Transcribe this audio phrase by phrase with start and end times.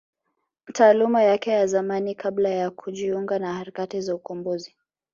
[0.73, 4.75] Taaluma yake ya zamani kabla ya kujiunga na harakati za ukombozi